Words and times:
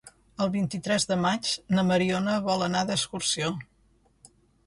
El 0.43 0.47
vint-i-tres 0.53 1.03
de 1.09 1.17
maig 1.25 1.51
na 1.75 1.83
Mariona 1.91 2.39
vol 2.47 2.65
anar 2.69 2.83
d'excursió. 2.87 3.51